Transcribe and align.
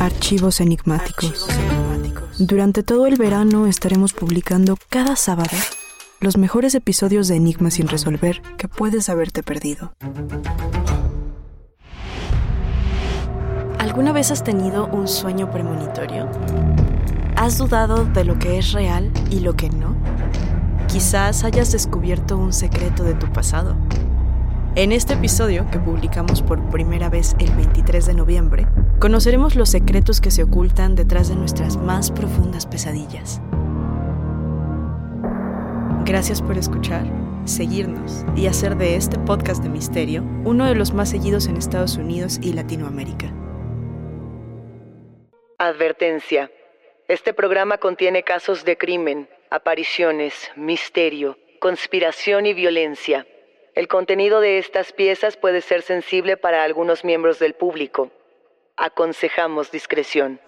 Archivos 0.00 0.62
enigmáticos. 0.62 1.46
Durante 2.38 2.82
todo 2.82 3.04
el 3.04 3.16
verano 3.16 3.66
estaremos 3.66 4.14
publicando 4.14 4.78
cada 4.88 5.14
sábado 5.14 5.54
los 6.20 6.38
mejores 6.38 6.74
episodios 6.74 7.28
de 7.28 7.36
Enigmas 7.36 7.74
sin 7.74 7.86
resolver 7.86 8.40
que 8.56 8.66
puedes 8.66 9.10
haberte 9.10 9.42
perdido. 9.42 9.92
¿Alguna 13.78 14.12
vez 14.12 14.30
has 14.30 14.42
tenido 14.42 14.86
un 14.86 15.06
sueño 15.06 15.50
premonitorio? 15.50 16.30
¿Has 17.36 17.58
dudado 17.58 18.06
de 18.06 18.24
lo 18.24 18.38
que 18.38 18.56
es 18.56 18.72
real 18.72 19.12
y 19.30 19.40
lo 19.40 19.54
que 19.54 19.68
no? 19.68 19.94
Quizás 20.88 21.44
hayas 21.44 21.72
descubierto 21.72 22.38
un 22.38 22.54
secreto 22.54 23.04
de 23.04 23.12
tu 23.12 23.30
pasado. 23.30 23.76
En 24.76 24.92
este 24.92 25.12
episodio, 25.12 25.70
que 25.70 25.78
publicamos 25.78 26.40
por 26.40 26.58
primera 26.70 27.10
vez 27.10 27.36
el 27.38 27.50
23 27.54 28.06
de 28.06 28.14
noviembre, 28.14 28.66
conoceremos 29.00 29.56
los 29.56 29.70
secretos 29.70 30.20
que 30.20 30.30
se 30.30 30.42
ocultan 30.42 30.94
detrás 30.94 31.30
de 31.30 31.34
nuestras 31.34 31.78
más 31.78 32.10
profundas 32.10 32.66
pesadillas. 32.66 33.40
Gracias 36.04 36.42
por 36.42 36.58
escuchar, 36.58 37.04
seguirnos 37.46 38.26
y 38.36 38.46
hacer 38.46 38.76
de 38.76 38.96
este 38.96 39.18
podcast 39.20 39.62
de 39.62 39.70
misterio 39.70 40.22
uno 40.44 40.66
de 40.66 40.74
los 40.74 40.92
más 40.92 41.08
seguidos 41.08 41.46
en 41.46 41.56
Estados 41.56 41.96
Unidos 41.96 42.38
y 42.42 42.52
Latinoamérica. 42.52 43.32
Advertencia. 45.56 46.50
Este 47.08 47.32
programa 47.32 47.78
contiene 47.78 48.22
casos 48.22 48.66
de 48.66 48.76
crimen, 48.76 49.30
apariciones, 49.48 50.50
misterio, 50.56 51.38
conspiración 51.58 52.44
y 52.44 52.52
violencia. 52.52 53.26
El 53.74 53.88
contenido 53.88 54.42
de 54.42 54.58
estas 54.58 54.92
piezas 54.92 55.38
puede 55.38 55.62
ser 55.62 55.80
sensible 55.80 56.36
para 56.36 56.64
algunos 56.64 57.02
miembros 57.02 57.38
del 57.38 57.54
público. 57.54 58.10
Aconsejamos 58.82 59.70
discreción. 59.70 60.40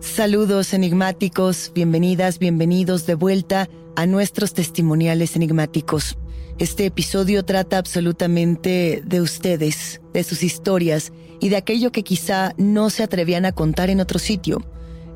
Saludos 0.00 0.72
enigmáticos, 0.72 1.70
bienvenidas, 1.74 2.38
bienvenidos 2.38 3.04
de 3.04 3.14
vuelta 3.14 3.68
a 3.94 4.06
nuestros 4.06 4.54
testimoniales 4.54 5.36
enigmáticos. 5.36 6.16
Este 6.58 6.86
episodio 6.86 7.44
trata 7.44 7.76
absolutamente 7.76 9.02
de 9.04 9.20
ustedes, 9.20 10.00
de 10.14 10.24
sus 10.24 10.42
historias 10.42 11.12
y 11.38 11.50
de 11.50 11.56
aquello 11.56 11.92
que 11.92 12.02
quizá 12.02 12.54
no 12.56 12.88
se 12.88 13.02
atrevían 13.02 13.44
a 13.44 13.52
contar 13.52 13.90
en 13.90 14.00
otro 14.00 14.18
sitio. 14.18 14.64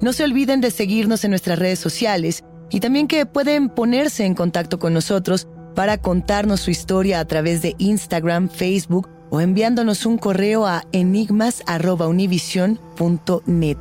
No 0.02 0.12
se 0.12 0.24
olviden 0.24 0.60
de 0.60 0.70
seguirnos 0.70 1.24
en 1.24 1.30
nuestras 1.30 1.58
redes 1.58 1.78
sociales 1.78 2.44
y 2.70 2.80
también 2.80 3.08
que 3.08 3.24
pueden 3.24 3.70
ponerse 3.70 4.26
en 4.26 4.34
contacto 4.34 4.78
con 4.78 4.92
nosotros 4.92 5.48
para 5.74 5.96
contarnos 5.96 6.60
su 6.60 6.70
historia 6.70 7.20
a 7.20 7.24
través 7.24 7.62
de 7.62 7.74
Instagram, 7.78 8.50
Facebook 8.50 9.08
o 9.30 9.40
enviándonos 9.40 10.04
un 10.04 10.18
correo 10.18 10.66
a 10.66 10.84
enigmas.univision.net. 10.92 13.78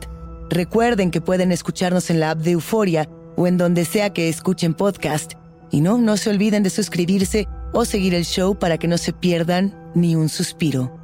Recuerden 0.49 1.11
que 1.11 1.19
pueden 1.19 1.51
escucharnos 1.51 2.09
en 2.09 2.21
la 2.21 2.31
app 2.31 2.39
de 2.39 2.51
Euforia 2.51 3.09
o 3.35 3.47
en 3.47 3.57
donde 3.57 3.83
sea 3.83 4.11
que 4.11 4.29
escuchen 4.29 4.73
podcast. 4.73 5.33
Y 5.71 5.81
no, 5.81 5.97
no 5.97 6.17
se 6.17 6.29
olviden 6.29 6.63
de 6.63 6.69
suscribirse 6.69 7.47
o 7.73 7.85
seguir 7.85 8.13
el 8.15 8.25
show 8.25 8.57
para 8.57 8.77
que 8.77 8.87
no 8.87 8.97
se 8.97 9.13
pierdan 9.13 9.91
ni 9.93 10.15
un 10.15 10.29
suspiro. 10.29 10.97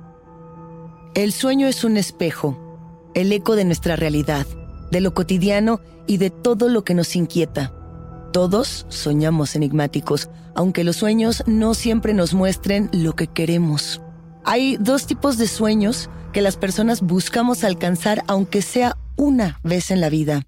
El 1.14 1.32
sueño 1.32 1.68
es 1.68 1.84
un 1.84 1.98
espejo, 1.98 2.58
el 3.14 3.32
eco 3.32 3.56
de 3.56 3.66
nuestra 3.66 3.96
realidad, 3.96 4.46
de 4.92 5.02
lo 5.02 5.14
cotidiano 5.14 5.80
y 6.08 6.18
de 6.18 6.30
todo 6.30 6.68
lo 6.68 6.84
que 6.84 6.94
nos 6.94 7.16
inquieta. 7.16 7.74
Todos 8.34 8.86
soñamos 8.90 9.56
enigmáticos, 9.56 10.30
aunque 10.56 10.84
los 10.84 10.98
sueños 10.98 11.44
no 11.48 11.74
siempre 11.74 12.14
nos 12.14 12.34
muestren 12.34 12.90
lo 12.92 13.16
que 13.16 13.28
queremos. 13.28 14.02
Hay 14.44 14.78
dos 14.78 15.08
tipos 15.08 15.38
de 15.38 15.48
sueños 15.48 16.09
que 16.34 16.42
las 16.42 16.58
personas 16.58 17.02
buscamos 17.02 17.64
alcanzar 17.64 18.24
aunque 18.28 18.62
sea 18.62 18.98
una 19.16 19.59
vez 19.64 19.92
en 19.92 20.02
la 20.02 20.09
vida. 20.09 20.44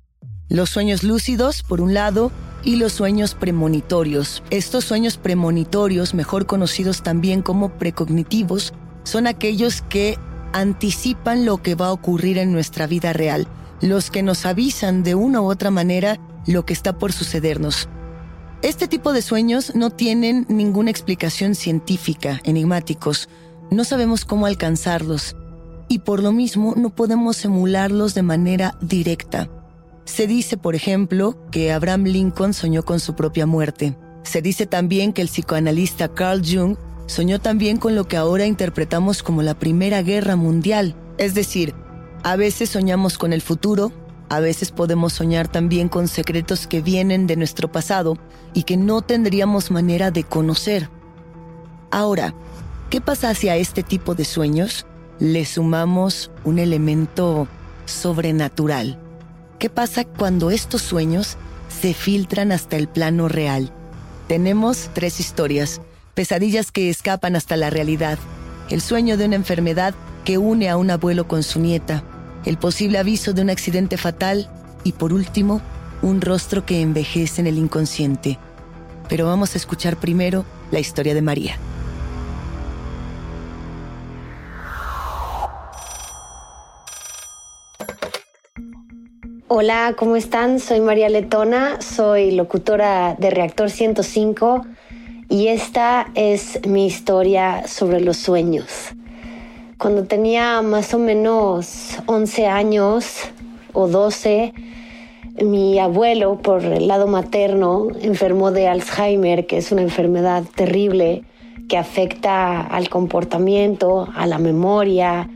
Los 0.50 0.70
sueños 0.70 1.04
lúcidos, 1.04 1.64
por 1.64 1.82
un 1.82 1.94
lado, 1.94 2.32
y 2.68 2.76
los 2.76 2.92
sueños 2.92 3.34
premonitorios. 3.34 4.44
Estos 4.50 4.84
sueños 4.84 5.16
premonitorios, 5.16 6.14
mejor 6.14 6.46
conocidos 6.46 7.02
también 7.02 7.42
como 7.42 7.70
precognitivos, 7.70 8.74
son 9.04 9.26
aquellos 9.26 9.84
que 9.84 10.20
anticipan 10.52 11.46
lo 11.46 11.64
que 11.64 11.76
va 11.76 11.88
a 11.88 11.94
ocurrir 11.94 12.38
en 12.38 12.52
nuestra 12.52 12.86
vida 12.86 13.14
real, 13.14 13.48
los 13.80 14.12
que 14.12 14.22
nos 14.22 14.46
avisan 14.46 15.02
de 15.04 15.16
una 15.16 15.40
u 15.40 15.46
otra 15.46 15.72
manera 15.72 16.20
lo 16.46 16.66
que 16.66 16.74
está 16.74 16.98
por 16.98 17.14
sucedernos. 17.14 17.88
Este 18.62 18.90
tipo 18.90 19.14
de 19.14 19.22
sueños 19.22 19.74
no 19.74 19.90
tienen 19.90 20.46
ninguna 20.50 20.92
explicación 20.92 21.56
científica, 21.56 22.42
enigmáticos. 22.44 23.30
No 23.72 23.86
sabemos 23.86 24.26
cómo 24.26 24.46
alcanzarlos 24.46 25.38
y 25.88 26.00
por 26.00 26.22
lo 26.22 26.34
mismo 26.34 26.74
no 26.76 26.90
podemos 26.90 27.46
emularlos 27.46 28.14
de 28.14 28.24
manera 28.24 28.78
directa. 28.82 29.48
Se 30.08 30.26
dice, 30.26 30.56
por 30.56 30.74
ejemplo, 30.74 31.38
que 31.52 31.74
Abraham 31.74 32.06
Lincoln 32.06 32.54
soñó 32.54 32.84
con 32.84 33.02
su 33.02 33.14
propia 33.14 33.46
muerte. 33.46 33.98
Se 34.24 34.42
dice 34.42 34.66
también 34.66 35.12
que 35.12 35.22
el 35.22 35.28
psicoanalista 35.28 36.08
Carl 36.08 36.42
Jung 36.42 36.78
soñó 37.08 37.40
también 37.40 37.76
con 37.76 37.94
lo 37.94 38.08
que 38.08 38.16
ahora 38.16 38.46
interpretamos 38.46 39.22
como 39.22 39.44
la 39.44 39.60
Primera 39.60 40.02
Guerra 40.02 40.38
Mundial. 40.38 40.96
Es 41.18 41.34
decir, 41.34 41.76
a 42.24 42.38
veces 42.38 42.70
soñamos 42.70 43.18
con 43.18 43.34
el 43.34 43.42
futuro, 43.42 43.92
a 44.30 44.40
veces 44.40 44.72
podemos 44.72 45.12
soñar 45.12 45.50
también 45.50 45.90
con 45.90 46.08
secretos 46.08 46.68
que 46.68 46.82
vienen 46.82 47.28
de 47.28 47.36
nuestro 47.36 47.70
pasado 47.70 48.18
y 48.54 48.64
que 48.64 48.78
no 48.78 49.02
tendríamos 49.02 49.72
manera 49.72 50.10
de 50.10 50.24
conocer. 50.24 50.90
Ahora, 51.92 52.34
¿qué 52.90 53.02
pasa 53.02 53.30
hacia 53.30 53.58
este 53.58 53.84
tipo 53.84 54.16
de 54.16 54.24
sueños? 54.24 54.88
le 55.20 55.46
sumamos 55.46 56.32
un 56.44 56.60
elemento 56.60 57.48
sobrenatural. 57.86 59.00
¿Qué 59.60 59.72
pasa 59.72 60.04
cuando 60.06 60.52
estos 60.52 60.84
sueños 60.84 61.36
se 61.68 61.96
filtran 61.96 62.52
hasta 62.52 62.76
el 62.76 62.88
plano 62.88 63.28
real? 63.28 63.72
Tenemos 64.28 64.92
tres 64.94 65.20
historias, 65.20 65.82
pesadillas 66.14 66.72
que 66.72 66.92
escapan 66.92 67.36
hasta 67.36 67.58
la 67.58 67.72
realidad, 67.72 68.20
el 68.70 68.82
sueño 68.82 69.18
de 69.18 69.26
una 69.26 69.36
enfermedad 69.36 69.96
que 70.26 70.38
une 70.38 70.70
a 70.70 70.78
un 70.78 70.92
abuelo 70.92 71.28
con 71.28 71.42
su 71.42 71.60
nieta, 71.60 72.04
el 72.46 72.58
posible 72.58 73.00
aviso 73.00 73.34
de 73.34 73.42
un 73.42 73.50
accidente 73.50 73.98
fatal 73.98 74.48
y 74.84 74.92
por 74.92 75.12
último, 75.12 75.60
un 76.04 76.22
rostro 76.22 76.64
que 76.64 76.82
envejece 76.82 77.42
en 77.42 77.48
el 77.48 77.58
inconsciente. 77.58 78.38
Pero 79.10 79.26
vamos 79.26 79.56
a 79.56 79.58
escuchar 79.58 79.98
primero 79.98 80.46
la 80.70 80.80
historia 80.80 81.16
de 81.16 81.24
María. 81.24 81.58
Hola, 89.50 89.96
¿cómo 89.98 90.18
están? 90.18 90.60
Soy 90.60 90.82
María 90.82 91.08
Letona, 91.08 91.80
soy 91.80 92.32
locutora 92.32 93.16
de 93.18 93.30
Reactor 93.30 93.70
105 93.70 94.66
y 95.30 95.48
esta 95.48 96.08
es 96.16 96.60
mi 96.68 96.86
historia 96.86 97.66
sobre 97.66 98.02
los 98.02 98.18
sueños. 98.18 98.90
Cuando 99.78 100.04
tenía 100.04 100.62
más 100.64 100.94
o 100.94 101.00
menos 101.00 101.98
11 102.08 102.46
años 102.48 103.22
o 103.72 103.88
12, 103.88 104.54
mi 105.42 105.80
abuelo 105.80 106.40
por 106.42 106.66
el 106.66 106.90
lado 106.90 107.08
materno 107.08 107.88
enfermó 108.02 108.52
de 108.52 108.68
Alzheimer, 108.68 109.48
que 109.48 109.60
es 109.60 109.72
una 109.72 109.82
enfermedad 109.82 110.44
terrible 110.56 111.24
que 111.70 111.78
afecta 111.78 112.60
al 112.60 112.90
comportamiento, 112.90 114.10
a 114.14 114.28
la 114.28 114.40
memoria, 114.40 115.30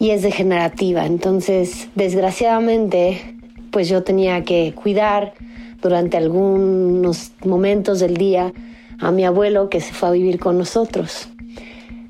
y 0.00 0.10
es 0.10 0.22
degenerativa. 0.22 1.06
Entonces, 1.06 1.88
desgraciadamente, 1.94 3.36
pues 3.70 3.88
yo 3.88 4.02
tenía 4.02 4.42
que 4.42 4.74
cuidar 4.74 5.34
durante 5.80 6.16
algunos 6.16 7.30
momentos 7.44 8.00
del 8.00 8.16
día 8.16 8.52
a 8.98 9.12
mi 9.12 9.24
abuelo 9.24 9.68
que 9.68 9.80
se 9.80 9.92
fue 9.92 10.08
a 10.08 10.12
vivir 10.12 10.40
con 10.40 10.58
nosotros. 10.58 11.28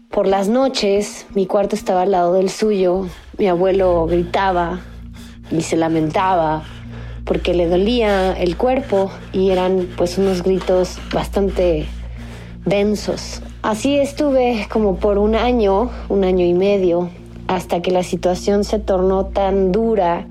Por 0.08 0.26
las 0.26 0.48
noches, 0.48 1.26
mi 1.34 1.46
cuarto 1.46 1.76
estaba 1.76 2.02
al 2.02 2.12
lado 2.12 2.32
del 2.34 2.48
suyo, 2.48 3.06
mi 3.38 3.48
abuelo 3.48 4.06
gritaba 4.06 4.80
y 5.50 5.60
se 5.62 5.76
lamentaba 5.76 6.64
porque 7.24 7.54
le 7.54 7.68
dolía 7.68 8.32
el 8.32 8.56
cuerpo 8.56 9.10
y 9.32 9.50
eran 9.50 9.88
pues 9.96 10.16
unos 10.16 10.42
gritos 10.42 10.98
bastante 11.12 11.86
densos. 12.64 13.42
Así 13.62 13.98
estuve 13.98 14.66
como 14.70 14.96
por 14.96 15.18
un 15.18 15.34
año, 15.34 15.90
un 16.08 16.24
año 16.24 16.44
y 16.44 16.54
medio, 16.54 17.10
hasta 17.50 17.82
que 17.82 17.90
la 17.90 18.04
situación 18.04 18.62
se 18.62 18.78
tornó 18.78 19.26
tan 19.26 19.72
dura 19.72 20.24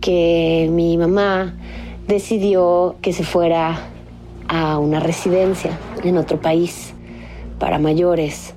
que 0.00 0.68
mi 0.72 0.96
mamá 0.96 1.54
decidió 2.08 2.96
que 3.00 3.12
se 3.12 3.22
fuera 3.22 3.78
a 4.48 4.78
una 4.78 4.98
residencia 4.98 5.78
en 6.02 6.16
otro 6.16 6.40
país 6.40 6.94
para 7.60 7.78
mayores, 7.78 8.54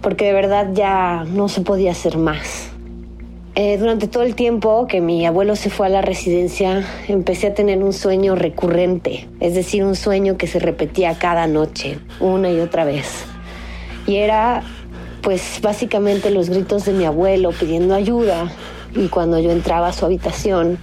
porque 0.00 0.24
de 0.24 0.32
verdad 0.32 0.70
ya 0.72 1.24
no 1.24 1.50
se 1.50 1.60
podía 1.60 1.90
hacer 1.90 2.16
más. 2.16 2.70
Eh, 3.54 3.76
durante 3.76 4.08
todo 4.08 4.22
el 4.22 4.34
tiempo 4.34 4.86
que 4.86 5.02
mi 5.02 5.26
abuelo 5.26 5.56
se 5.56 5.68
fue 5.68 5.88
a 5.88 5.90
la 5.90 6.00
residencia, 6.00 6.86
empecé 7.06 7.48
a 7.48 7.54
tener 7.54 7.82
un 7.82 7.92
sueño 7.92 8.34
recurrente, 8.34 9.28
es 9.40 9.54
decir, 9.54 9.84
un 9.84 9.94
sueño 9.94 10.38
que 10.38 10.46
se 10.46 10.58
repetía 10.58 11.18
cada 11.18 11.46
noche, 11.46 11.98
una 12.18 12.50
y 12.50 12.60
otra 12.60 12.86
vez. 12.86 13.26
Y 14.06 14.16
era, 14.16 14.62
pues, 15.22 15.60
básicamente 15.62 16.30
los 16.30 16.50
gritos 16.50 16.84
de 16.84 16.92
mi 16.92 17.04
abuelo 17.04 17.50
pidiendo 17.52 17.94
ayuda. 17.94 18.50
Y 18.94 19.08
cuando 19.08 19.38
yo 19.38 19.50
entraba 19.50 19.88
a 19.88 19.92
su 19.92 20.04
habitación, 20.04 20.78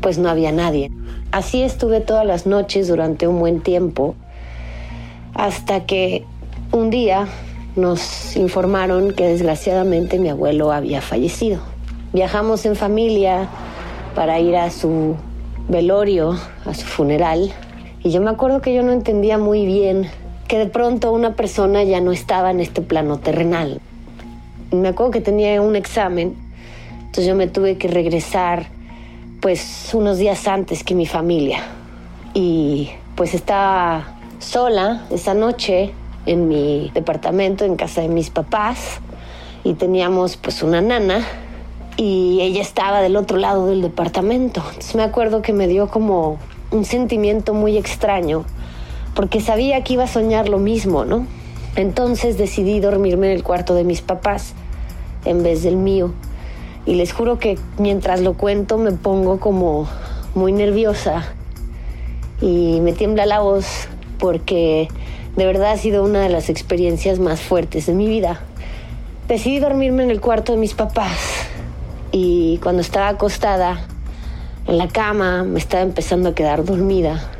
pues 0.00 0.18
no 0.18 0.28
había 0.28 0.52
nadie. 0.52 0.90
Así 1.32 1.62
estuve 1.62 2.00
todas 2.00 2.24
las 2.24 2.46
noches 2.46 2.88
durante 2.88 3.26
un 3.26 3.40
buen 3.40 3.60
tiempo, 3.60 4.14
hasta 5.34 5.84
que 5.84 6.24
un 6.72 6.90
día 6.90 7.26
nos 7.74 8.36
informaron 8.36 9.12
que 9.12 9.26
desgraciadamente 9.26 10.18
mi 10.18 10.28
abuelo 10.28 10.72
había 10.72 11.02
fallecido. 11.02 11.60
Viajamos 12.12 12.64
en 12.64 12.76
familia 12.76 13.48
para 14.14 14.40
ir 14.40 14.56
a 14.56 14.70
su 14.70 15.16
velorio, 15.68 16.38
a 16.64 16.72
su 16.72 16.86
funeral. 16.86 17.52
Y 18.02 18.10
yo 18.10 18.20
me 18.20 18.30
acuerdo 18.30 18.60
que 18.60 18.74
yo 18.74 18.82
no 18.82 18.92
entendía 18.92 19.36
muy 19.36 19.66
bien 19.66 20.08
que 20.46 20.58
de 20.58 20.66
pronto 20.66 21.12
una 21.12 21.34
persona 21.34 21.82
ya 21.82 22.00
no 22.00 22.12
estaba 22.12 22.50
en 22.50 22.60
este 22.60 22.82
plano 22.82 23.18
terrenal. 23.18 23.80
Me 24.72 24.88
acuerdo 24.88 25.12
que 25.12 25.20
tenía 25.20 25.60
un 25.60 25.76
examen, 25.76 26.36
entonces 26.98 27.26
yo 27.26 27.34
me 27.34 27.46
tuve 27.46 27.78
que 27.78 27.88
regresar 27.88 28.66
pues 29.40 29.90
unos 29.92 30.18
días 30.18 30.46
antes 30.48 30.84
que 30.84 30.94
mi 30.94 31.06
familia. 31.06 31.60
Y 32.34 32.90
pues 33.14 33.34
estaba 33.34 34.16
sola 34.38 35.06
esa 35.10 35.34
noche 35.34 35.92
en 36.26 36.48
mi 36.48 36.90
departamento, 36.94 37.64
en 37.64 37.76
casa 37.76 38.02
de 38.02 38.08
mis 38.08 38.30
papás, 38.30 39.00
y 39.64 39.74
teníamos 39.74 40.36
pues 40.36 40.62
una 40.62 40.80
nana 40.80 41.24
y 41.96 42.40
ella 42.40 42.60
estaba 42.60 43.00
del 43.00 43.16
otro 43.16 43.38
lado 43.38 43.66
del 43.66 43.82
departamento. 43.82 44.62
Entonces 44.68 44.94
me 44.94 45.02
acuerdo 45.02 45.42
que 45.42 45.52
me 45.52 45.66
dio 45.66 45.88
como 45.88 46.38
un 46.70 46.84
sentimiento 46.84 47.54
muy 47.54 47.76
extraño, 47.76 48.44
porque 49.16 49.40
sabía 49.40 49.82
que 49.82 49.94
iba 49.94 50.04
a 50.04 50.08
soñar 50.08 50.48
lo 50.50 50.58
mismo, 50.58 51.06
¿no? 51.06 51.26
Entonces 51.74 52.36
decidí 52.36 52.80
dormirme 52.80 53.28
en 53.28 53.32
el 53.32 53.42
cuarto 53.42 53.74
de 53.74 53.82
mis 53.82 54.02
papás 54.02 54.52
en 55.24 55.42
vez 55.42 55.62
del 55.62 55.76
mío. 55.76 56.12
Y 56.84 56.94
les 56.94 57.12
juro 57.12 57.38
que 57.38 57.58
mientras 57.78 58.20
lo 58.20 58.34
cuento 58.34 58.76
me 58.76 58.92
pongo 58.92 59.40
como 59.40 59.88
muy 60.34 60.52
nerviosa 60.52 61.24
y 62.42 62.80
me 62.82 62.92
tiembla 62.92 63.24
la 63.24 63.40
voz 63.40 63.88
porque 64.18 64.88
de 65.34 65.46
verdad 65.46 65.72
ha 65.72 65.76
sido 65.78 66.04
una 66.04 66.20
de 66.20 66.28
las 66.28 66.50
experiencias 66.50 67.18
más 67.18 67.40
fuertes 67.40 67.86
de 67.86 67.94
mi 67.94 68.06
vida. 68.06 68.42
Decidí 69.28 69.58
dormirme 69.58 70.04
en 70.04 70.10
el 70.10 70.20
cuarto 70.20 70.52
de 70.52 70.58
mis 70.58 70.74
papás 70.74 71.18
y 72.12 72.58
cuando 72.62 72.82
estaba 72.82 73.08
acostada 73.08 73.80
en 74.66 74.76
la 74.76 74.88
cama, 74.88 75.42
me 75.42 75.58
estaba 75.58 75.82
empezando 75.82 76.28
a 76.28 76.34
quedar 76.34 76.64
dormida, 76.64 77.30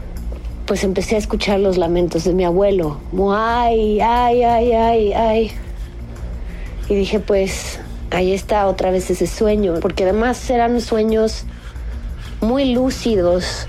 pues 0.67 0.83
empecé 0.83 1.15
a 1.15 1.19
escuchar 1.19 1.61
los 1.61 1.77
lamentos 1.79 2.25
de 2.25 2.35
mi 2.35 2.45
abuelo. 2.45 2.99
Ay, 3.33 4.01
ay, 4.01 4.43
ay, 4.43 4.73
ay, 4.73 5.13
ay. 5.13 5.53
Y 6.89 6.95
dije, 6.95 7.21
pues 7.21 7.79
ahí 8.11 8.33
está 8.33 8.67
otra 8.67 8.91
vez 8.91 9.09
ese 9.11 9.29
sueño, 9.29 9.75
porque 9.81 10.03
además 10.03 10.51
eran 10.51 10.81
sueños 10.81 11.45
muy 12.41 12.73
lúcidos, 12.75 13.69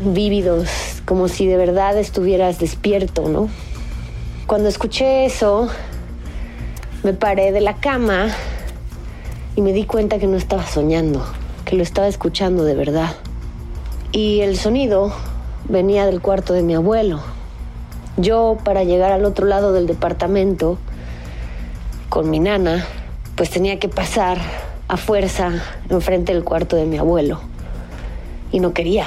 vívidos, 0.00 0.68
como 1.04 1.28
si 1.28 1.46
de 1.46 1.58
verdad 1.58 1.96
estuvieras 1.98 2.58
despierto, 2.58 3.28
¿no? 3.28 3.48
Cuando 4.46 4.68
escuché 4.68 5.26
eso, 5.26 5.68
me 7.02 7.12
paré 7.12 7.52
de 7.52 7.60
la 7.60 7.74
cama 7.74 8.28
y 9.54 9.60
me 9.60 9.72
di 9.72 9.84
cuenta 9.84 10.18
que 10.18 10.26
no 10.26 10.36
estaba 10.36 10.66
soñando, 10.66 11.24
que 11.66 11.76
lo 11.76 11.82
estaba 11.82 12.08
escuchando 12.08 12.64
de 12.64 12.74
verdad. 12.74 13.16
Y 14.12 14.40
el 14.40 14.56
sonido 14.56 15.12
venía 15.68 16.06
del 16.06 16.20
cuarto 16.20 16.52
de 16.52 16.62
mi 16.62 16.74
abuelo. 16.74 17.20
Yo, 18.16 18.56
para 18.64 18.84
llegar 18.84 19.12
al 19.12 19.24
otro 19.24 19.46
lado 19.46 19.72
del 19.72 19.86
departamento 19.86 20.78
con 22.08 22.30
mi 22.30 22.38
nana, 22.38 22.86
pues 23.34 23.50
tenía 23.50 23.78
que 23.78 23.88
pasar 23.88 24.38
a 24.88 24.96
fuerza 24.96 25.62
enfrente 25.90 26.32
del 26.32 26.44
cuarto 26.44 26.76
de 26.76 26.86
mi 26.86 26.96
abuelo. 26.96 27.40
Y 28.52 28.60
no 28.60 28.72
quería, 28.72 29.06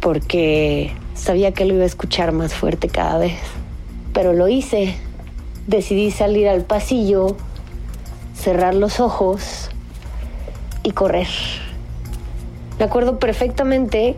porque 0.00 0.92
sabía 1.14 1.52
que 1.52 1.64
lo 1.64 1.74
iba 1.74 1.82
a 1.82 1.86
escuchar 1.86 2.32
más 2.32 2.54
fuerte 2.54 2.88
cada 2.88 3.18
vez. 3.18 3.38
Pero 4.12 4.32
lo 4.32 4.48
hice. 4.48 4.94
Decidí 5.66 6.12
salir 6.12 6.48
al 6.48 6.62
pasillo, 6.62 7.36
cerrar 8.34 8.74
los 8.74 9.00
ojos 9.00 9.70
y 10.84 10.92
correr. 10.92 11.26
Me 12.78 12.84
acuerdo 12.84 13.18
perfectamente 13.18 14.16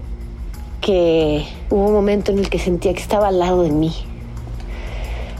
que 0.80 1.46
hubo 1.70 1.86
un 1.86 1.92
momento 1.92 2.32
en 2.32 2.38
el 2.38 2.50
que 2.50 2.58
sentía 2.58 2.92
que 2.94 3.00
estaba 3.00 3.28
al 3.28 3.38
lado 3.38 3.62
de 3.62 3.70
mí. 3.70 3.92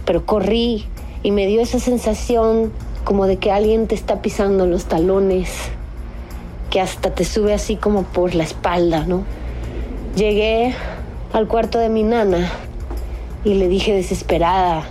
Pero 0.05 0.25
corrí 0.27 0.87
y 1.23 1.31
me 1.31 1.47
dio 1.47 1.61
esa 1.61 1.79
sensación 1.79 2.73
como 3.05 3.27
de 3.27 3.37
que 3.37 3.51
alguien 3.51 3.87
te 3.87 3.95
está 3.95 4.21
pisando 4.21 4.67
los 4.67 4.85
talones, 4.85 5.51
que 6.71 6.81
hasta 6.81 7.15
te 7.15 7.25
sube 7.25 7.55
así 7.55 7.77
como 7.77 8.03
por 8.03 8.35
la 8.35 8.45
espalda, 8.45 9.07
¿no? 9.07 9.25
Llegué 10.17 10.75
al 11.33 11.49
cuarto 11.49 11.79
de 11.79 11.89
mi 11.89 12.03
nana 12.03 12.51
y 13.45 13.55
le 13.55 13.69
dije 13.69 13.95
desesperada, 13.95 14.85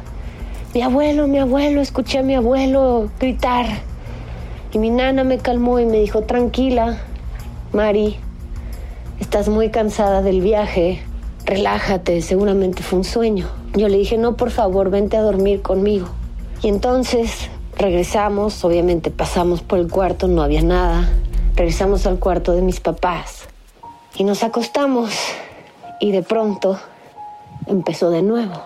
mi 0.73 0.81
abuelo, 0.81 1.27
mi 1.27 1.39
abuelo, 1.39 1.81
escuché 1.81 2.19
a 2.19 2.23
mi 2.23 2.35
abuelo 2.35 3.09
gritar. 3.19 3.65
Y 4.73 4.79
mi 4.79 4.89
nana 4.89 5.23
me 5.23 5.38
calmó 5.38 5.79
y 5.79 5.85
me 5.85 5.97
dijo, 5.99 6.23
tranquila, 6.23 6.97
Mari, 7.73 8.17
estás 9.19 9.49
muy 9.49 9.69
cansada 9.69 10.21
del 10.21 10.41
viaje, 10.41 11.01
relájate, 11.45 12.21
seguramente 12.21 12.83
fue 12.83 12.99
un 12.99 13.05
sueño. 13.05 13.47
Yo 13.73 13.87
le 13.87 13.97
dije, 13.97 14.17
no, 14.17 14.35
por 14.35 14.51
favor, 14.51 14.89
vente 14.89 15.17
a 15.17 15.21
dormir 15.21 15.61
conmigo. 15.61 16.07
Y 16.61 16.69
entonces 16.69 17.49
regresamos, 17.77 18.63
obviamente 18.63 19.11
pasamos 19.11 19.61
por 19.61 19.79
el 19.79 19.89
cuarto, 19.89 20.27
no 20.27 20.41
había 20.41 20.61
nada. 20.61 21.09
Regresamos 21.55 22.05
al 22.05 22.19
cuarto 22.19 22.53
de 22.53 22.61
mis 22.61 22.79
papás 22.79 23.45
y 24.15 24.23
nos 24.23 24.43
acostamos 24.43 25.11
y 25.99 26.11
de 26.11 26.23
pronto 26.23 26.79
empezó 27.65 28.09
de 28.09 28.21
nuevo. 28.21 28.61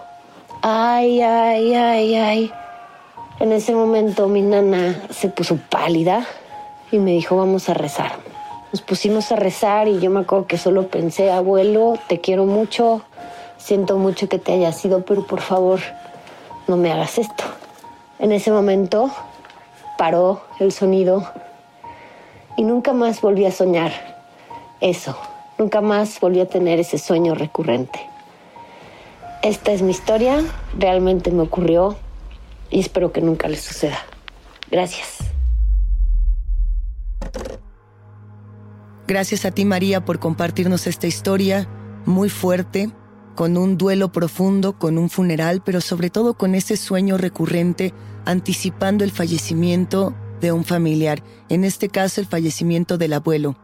Ay, 0.62 1.22
ay, 1.22 1.74
ay, 1.74 2.16
ay. 2.16 2.52
En 3.40 3.52
ese 3.52 3.74
momento 3.74 4.28
mi 4.28 4.42
nana 4.42 5.02
se 5.10 5.30
puso 5.30 5.58
pálida 5.70 6.26
y 6.92 7.00
me 7.00 7.12
dijo, 7.12 7.38
vamos 7.38 7.70
a 7.70 7.74
rezar. 7.74 8.31
Nos 8.72 8.82
pusimos 8.82 9.32
a 9.32 9.36
rezar 9.36 9.88
y 9.88 10.00
yo 10.00 10.10
me 10.10 10.22
acuerdo 10.22 10.48
que 10.48 10.58
solo 10.58 10.88
pensé, 10.88 11.30
abuelo, 11.30 12.00
te 12.08 12.22
quiero 12.22 12.46
mucho, 12.46 13.02
siento 13.58 13.98
mucho 13.98 14.30
que 14.30 14.40
te 14.40 14.54
haya 14.54 14.72
sido, 14.72 15.04
pero 15.04 15.28
por 15.28 15.42
favor, 15.42 15.82
no 16.68 16.78
me 16.78 16.92
hagas 16.92 17.18
esto. 17.18 17.44
En 18.20 18.32
ese 18.32 18.52
momento 18.52 19.12
paró 19.98 20.42
el 20.60 20.72
sonido 20.72 21.28
y 22.56 22.64
nunca 22.64 22.94
más 22.94 23.22
volví 23.22 23.46
a 23.46 23.52
soñar 23.52 23.92
eso, 24.80 25.18
nunca 25.58 25.82
más 25.82 26.20
volví 26.20 26.40
a 26.40 26.48
tener 26.48 26.80
ese 26.80 26.98
sueño 26.98 27.36
recurrente. 27.36 28.00
Esta 29.42 29.72
es 29.72 29.82
mi 29.82 29.92
historia, 29.92 30.44
realmente 30.78 31.30
me 31.32 31.42
ocurrió 31.42 31.98
y 32.70 32.80
espero 32.80 33.12
que 33.12 33.22
nunca 33.22 33.48
le 33.48 33.58
suceda. 33.58 34.00
Gracias. 34.70 35.21
Gracias 39.12 39.44
a 39.44 39.52
ti 39.52 39.66
María 39.66 40.06
por 40.06 40.20
compartirnos 40.20 40.88
esta 40.88 41.06
historia 41.06 41.68
muy 42.06 42.30
fuerte, 42.30 42.90
con 43.36 43.58
un 43.58 43.78
duelo 43.78 44.14
profundo, 44.14 44.80
con 44.80 44.98
un 44.98 45.10
funeral, 45.10 45.62
pero 45.66 45.82
sobre 45.82 46.10
todo 46.10 46.36
con 46.36 46.56
ese 46.56 46.78
sueño 46.78 47.18
recurrente 47.18 47.94
anticipando 48.24 49.04
el 49.04 49.12
fallecimiento 49.12 50.16
de 50.40 50.54
un 50.54 50.64
familiar, 50.64 51.22
en 51.50 51.66
este 51.66 51.90
caso 51.90 52.22
el 52.22 52.28
fallecimiento 52.28 52.98
del 52.98 53.12
abuelo. 53.12 53.58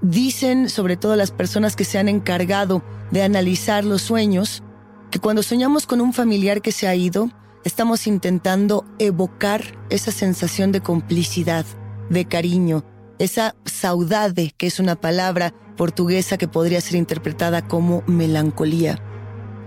Dicen, 0.00 0.70
sobre 0.70 0.96
todo 0.96 1.16
las 1.16 1.32
personas 1.32 1.76
que 1.76 1.84
se 1.84 1.98
han 1.98 2.08
encargado 2.08 2.82
de 3.10 3.22
analizar 3.22 3.84
los 3.84 4.00
sueños, 4.00 4.62
que 5.10 5.18
cuando 5.18 5.42
soñamos 5.42 5.86
con 5.86 6.00
un 6.00 6.14
familiar 6.14 6.62
que 6.62 6.72
se 6.72 6.88
ha 6.88 6.94
ido, 6.94 7.28
estamos 7.62 8.06
intentando 8.06 8.86
evocar 8.98 9.64
esa 9.90 10.12
sensación 10.12 10.72
de 10.72 10.80
complicidad, 10.80 11.66
de 12.08 12.24
cariño, 12.24 12.84
esa 13.18 13.54
saudade, 13.64 14.52
que 14.56 14.66
es 14.66 14.80
una 14.80 14.96
palabra 14.96 15.52
portuguesa 15.76 16.38
que 16.38 16.48
podría 16.48 16.80
ser 16.80 16.96
interpretada 16.96 17.66
como 17.66 18.02
melancolía. 18.06 18.98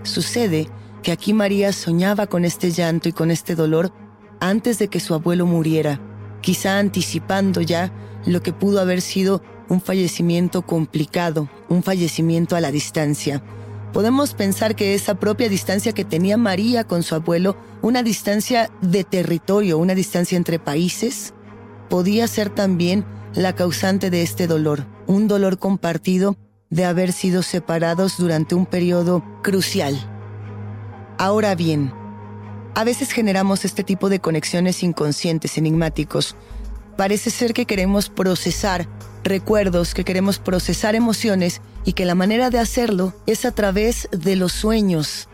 Sucede 0.02 0.68
que 1.02 1.12
aquí 1.12 1.32
María 1.32 1.72
soñaba 1.72 2.26
con 2.26 2.44
este 2.44 2.70
llanto 2.70 3.08
y 3.08 3.12
con 3.12 3.30
este 3.30 3.54
dolor 3.54 3.92
antes 4.40 4.78
de 4.78 4.88
que 4.88 5.00
su 5.00 5.14
abuelo 5.14 5.46
muriera, 5.46 6.00
quizá 6.40 6.78
anticipando 6.78 7.60
ya 7.60 7.92
lo 8.26 8.42
que 8.42 8.52
pudo 8.52 8.80
haber 8.80 9.00
sido 9.00 9.42
un 9.68 9.80
fallecimiento 9.80 10.62
complicado, 10.62 11.48
un 11.68 11.82
fallecimiento 11.82 12.56
a 12.56 12.60
la 12.60 12.70
distancia. 12.70 13.42
podemos 13.92 14.32
pensar 14.32 14.74
que 14.74 14.94
esa 14.94 15.16
propia 15.16 15.50
distancia 15.50 15.92
que 15.92 16.04
tenía 16.04 16.38
María 16.38 16.84
con 16.84 17.02
su 17.02 17.14
abuelo, 17.14 17.56
una 17.82 18.02
distancia 18.02 18.70
de 18.80 19.04
territorio, 19.04 19.76
una 19.76 19.94
distancia 19.94 20.36
entre 20.36 20.58
países, 20.58 21.34
podía 21.90 22.26
ser 22.26 22.48
también 22.48 23.04
la 23.34 23.54
causante 23.54 24.10
de 24.10 24.22
este 24.22 24.46
dolor, 24.46 24.86
un 25.06 25.28
dolor 25.28 25.58
compartido 25.58 26.36
de 26.70 26.84
haber 26.84 27.12
sido 27.12 27.42
separados 27.42 28.16
durante 28.18 28.54
un 28.54 28.66
periodo 28.66 29.22
crucial. 29.42 29.98
Ahora 31.18 31.54
bien, 31.54 31.92
a 32.74 32.84
veces 32.84 33.12
generamos 33.12 33.64
este 33.64 33.84
tipo 33.84 34.08
de 34.08 34.20
conexiones 34.20 34.82
inconscientes, 34.82 35.58
enigmáticos. 35.58 36.36
Parece 36.96 37.30
ser 37.30 37.52
que 37.52 37.66
queremos 37.66 38.08
procesar 38.08 38.88
recuerdos, 39.24 39.94
que 39.94 40.04
queremos 40.04 40.38
procesar 40.38 40.94
emociones 40.94 41.60
y 41.84 41.92
que 41.92 42.06
la 42.06 42.14
manera 42.14 42.50
de 42.50 42.58
hacerlo 42.58 43.14
es 43.26 43.44
a 43.44 43.52
través 43.52 44.08
de 44.10 44.36
los 44.36 44.52
sueños. 44.52 45.28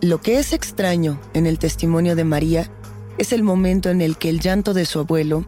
Lo 0.00 0.20
que 0.20 0.38
es 0.38 0.52
extraño 0.52 1.20
en 1.34 1.46
el 1.46 1.58
testimonio 1.58 2.16
de 2.16 2.24
María 2.24 2.70
es 3.18 3.32
el 3.32 3.42
momento 3.42 3.90
en 3.90 4.00
el 4.00 4.16
que 4.16 4.28
el 4.28 4.40
llanto 4.40 4.74
de 4.74 4.84
su 4.84 5.00
abuelo 5.00 5.46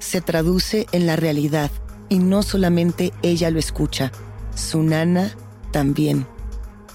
se 0.00 0.20
traduce 0.20 0.86
en 0.92 1.06
la 1.06 1.14
realidad 1.14 1.70
y 2.08 2.18
no 2.18 2.42
solamente 2.42 3.12
ella 3.22 3.50
lo 3.50 3.58
escucha, 3.58 4.10
su 4.54 4.82
nana 4.82 5.30
también. 5.72 6.26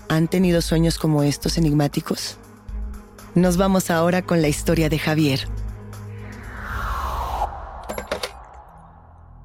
¿Han 0.09 0.27
tenido 0.27 0.61
sueños 0.61 0.99
como 0.99 1.23
estos 1.23 1.57
enigmáticos? 1.57 2.37
Nos 3.33 3.57
vamos 3.57 3.89
ahora 3.91 4.23
con 4.23 4.41
la 4.41 4.47
historia 4.47 4.89
de 4.89 4.99
Javier. 4.99 5.39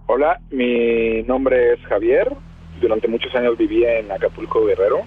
Hola, 0.07 0.40
mi 0.50 1.23
nombre 1.23 1.75
es 1.75 1.81
Javier. 1.87 2.35
Durante 2.81 3.09
muchos 3.09 3.35
años 3.35 3.57
viví 3.57 3.85
en 3.85 4.11
Acapulco 4.11 4.64
Guerrero. 4.64 5.02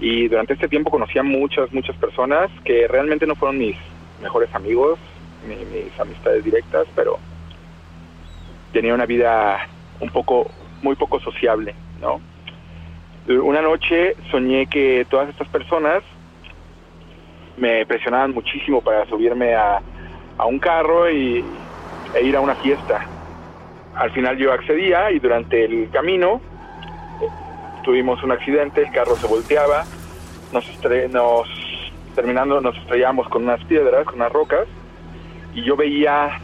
Y 0.00 0.28
durante 0.28 0.54
este 0.54 0.68
tiempo 0.68 0.90
conocí 0.90 1.18
a 1.18 1.22
muchas, 1.22 1.72
muchas 1.72 1.96
personas 1.96 2.50
que 2.64 2.88
realmente 2.88 3.26
no 3.26 3.36
fueron 3.36 3.58
mis 3.58 3.76
mejores 4.20 4.52
amigos, 4.54 4.98
mis 5.46 5.98
amistades 6.00 6.44
directas, 6.44 6.86
pero 6.94 7.18
tenía 8.72 8.94
una 8.94 9.06
vida 9.06 9.68
un 10.00 10.10
poco, 10.10 10.50
muy 10.82 10.96
poco 10.96 11.20
sociable, 11.20 11.74
¿no? 12.00 12.20
Una 13.28 13.62
noche 13.62 14.16
soñé 14.30 14.66
que 14.66 15.06
todas 15.08 15.28
estas 15.28 15.48
personas 15.48 16.02
me 17.56 17.86
presionaban 17.86 18.32
muchísimo 18.32 18.80
para 18.80 19.06
subirme 19.06 19.54
a, 19.54 19.80
a 20.38 20.46
un 20.46 20.58
carro 20.58 21.08
y, 21.08 21.44
e 22.14 22.24
ir 22.24 22.36
a 22.36 22.40
una 22.40 22.56
fiesta 22.56 23.06
al 23.94 24.10
final 24.12 24.36
yo 24.38 24.52
accedía 24.52 25.10
y 25.10 25.18
durante 25.18 25.64
el 25.64 25.90
camino 25.90 26.40
tuvimos 27.84 28.22
un 28.22 28.32
accidente, 28.32 28.82
el 28.82 28.92
carro 28.92 29.16
se 29.16 29.26
volteaba, 29.26 29.84
nos, 30.52 30.64
nos 31.10 31.48
terminando 32.14 32.60
nos 32.60 32.76
estrellamos 32.76 33.28
con 33.28 33.44
unas 33.44 33.62
piedras, 33.64 34.04
con 34.04 34.16
unas 34.16 34.32
rocas 34.32 34.66
y 35.54 35.62
yo 35.62 35.76
veía 35.76 36.38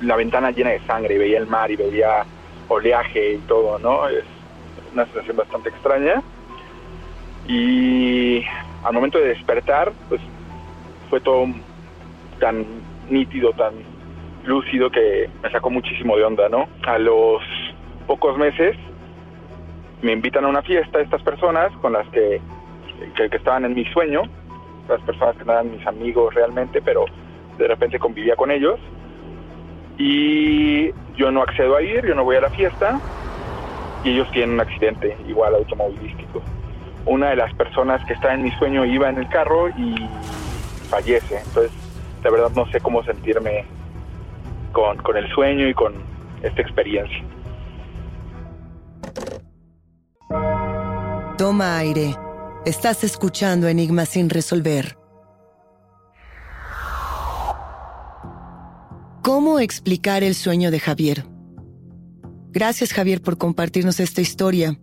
la 0.00 0.16
ventana 0.16 0.50
llena 0.50 0.70
de 0.70 0.80
sangre, 0.80 1.14
y 1.14 1.18
veía 1.18 1.38
el 1.38 1.46
mar 1.46 1.70
y 1.70 1.76
veía 1.76 2.24
oleaje 2.68 3.34
y 3.34 3.38
todo, 3.38 3.78
¿no? 3.78 4.08
Es 4.08 4.24
una 4.92 5.04
sensación 5.06 5.36
bastante 5.36 5.68
extraña. 5.68 6.22
Y 7.46 8.44
al 8.82 8.92
momento 8.92 9.18
de 9.18 9.28
despertar, 9.28 9.92
pues 10.08 10.20
fue 11.10 11.20
todo 11.20 11.46
tan 12.40 12.64
nítido, 13.08 13.52
tan 13.52 13.74
lúcido 14.44 14.90
que 14.90 15.28
me 15.42 15.50
sacó 15.50 15.70
muchísimo 15.70 16.16
de 16.16 16.24
onda, 16.24 16.48
¿no? 16.48 16.68
A 16.86 16.98
los 16.98 17.42
pocos 18.06 18.36
meses 18.36 18.76
me 20.02 20.12
invitan 20.12 20.44
a 20.44 20.48
una 20.48 20.62
fiesta 20.62 21.00
estas 21.00 21.22
personas 21.22 21.72
con 21.80 21.94
las 21.94 22.06
que, 22.08 22.40
que, 23.16 23.36
estaban 23.36 23.64
en 23.64 23.74
mi 23.74 23.84
sueño, 23.86 24.22
las 24.88 25.00
personas 25.02 25.36
que 25.36 25.44
no 25.44 25.52
eran 25.52 25.70
mis 25.70 25.86
amigos 25.86 26.34
realmente, 26.34 26.82
pero 26.82 27.06
de 27.58 27.68
repente 27.68 27.98
convivía 27.98 28.36
con 28.36 28.50
ellos. 28.50 28.78
Y 29.96 30.90
yo 31.16 31.30
no 31.30 31.42
accedo 31.42 31.76
a 31.76 31.82
ir, 31.82 32.04
yo 32.06 32.14
no 32.14 32.24
voy 32.24 32.36
a 32.36 32.40
la 32.40 32.50
fiesta 32.50 33.00
y 34.04 34.10
ellos 34.10 34.30
tienen 34.32 34.54
un 34.54 34.60
accidente 34.60 35.16
igual 35.26 35.54
automovilístico. 35.54 36.42
Una 37.06 37.30
de 37.30 37.36
las 37.36 37.52
personas 37.54 38.04
que 38.06 38.12
está 38.12 38.34
en 38.34 38.42
mi 38.42 38.50
sueño 38.52 38.84
iba 38.84 39.08
en 39.08 39.18
el 39.18 39.28
carro 39.28 39.68
y 39.70 39.94
fallece. 40.88 41.38
Entonces, 41.38 41.72
de 42.22 42.30
verdad 42.30 42.50
no 42.54 42.66
sé 42.70 42.80
cómo 42.80 43.02
sentirme 43.02 43.64
con, 44.72 45.16
el 45.16 45.28
sueño 45.34 45.68
y 45.68 45.74
con 45.74 45.94
esta 46.42 46.60
experiencia. 46.60 47.22
Toma 51.38 51.78
aire. 51.78 52.14
Estás 52.64 53.04
escuchando 53.04 53.68
Enigmas 53.68 54.10
sin 54.10 54.30
resolver. 54.30 55.03
¿Cómo 59.24 59.58
explicar 59.58 60.22
el 60.22 60.34
sueño 60.34 60.70
de 60.70 60.78
Javier? 60.78 61.24
Gracias 62.52 62.92
Javier 62.92 63.22
por 63.22 63.38
compartirnos 63.38 63.98
esta 63.98 64.20
historia. 64.20 64.78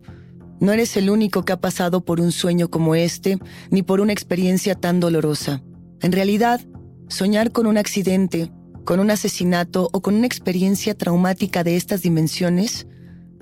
No 0.60 0.72
eres 0.72 0.98
el 0.98 1.12
único 1.12 1.46
que 1.46 1.54
ha 1.54 1.62
pasado 1.62 2.04
por 2.04 2.20
un 2.20 2.32
sueño 2.32 2.68
como 2.72 2.96
este, 2.96 3.38
ni 3.70 3.84
por 3.84 4.02
una 4.02 4.14
experiencia 4.14 4.74
tan 4.74 5.00
dolorosa. 5.00 5.62
En 6.02 6.12
realidad, 6.12 6.60
soñar 7.08 7.52
con 7.52 7.68
un 7.68 7.78
accidente 7.78 8.52
con 8.84 9.00
un 9.00 9.12
asesinato 9.12 9.90
o 9.94 10.02
con 10.02 10.16
una 10.16 10.26
experiencia 10.26 10.98
traumática 10.98 11.64
de 11.64 11.76
estas 11.76 12.02
dimensiones 12.02 12.88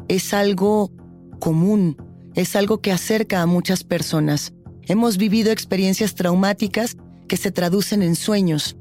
es 0.09 0.33
algo 0.33 0.91
común, 1.39 1.95
es 2.35 2.57
algo 2.57 2.81
que 2.81 2.91
acerca 2.91 3.41
a 3.41 3.45
muchas 3.45 3.85
personas. 3.85 4.53
Hemos 4.83 5.15
vivido 5.17 5.53
experiencias 5.53 6.13
traumáticas 6.13 6.97
que 7.29 7.37
se 7.37 7.51
traducen 7.51 8.03
en 8.03 8.15
sueños. 8.15 8.75